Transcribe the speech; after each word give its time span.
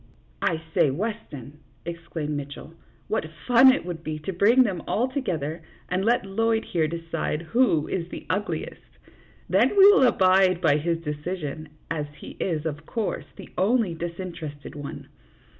"I 0.51 0.63
say, 0.73 0.89
Weston," 0.89 1.59
exclaimed 1.85 2.35
Mitchell," 2.35 2.73
what 3.07 3.29
fun 3.45 3.71
it 3.71 3.85
would 3.85 4.03
be 4.03 4.17
to 4.17 4.33
bring 4.33 4.63
them 4.63 4.81
all 4.87 5.07
together, 5.07 5.61
and 5.89 6.03
let 6.03 6.25
Lloyd, 6.25 6.65
here, 6.65 6.87
decide 6.87 7.43
who 7.43 7.87
is 7.87 8.09
the 8.09 8.25
ugliest; 8.27 8.97
then 9.47 9.69
we 9.77 9.85
will 9.91 10.07
abide 10.07 10.59
by 10.59 10.77
his 10.77 10.97
decision, 11.01 11.69
as 11.91 12.07
he 12.17 12.31
is, 12.39 12.65
of 12.65 12.87
course, 12.87 13.25
the 13.35 13.49
only 13.59 13.93
disinterested 13.93 14.73
one. 14.73 15.07